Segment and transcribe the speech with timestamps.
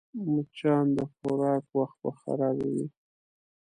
[0.33, 2.87] مچان د خوراک وخت خرابوي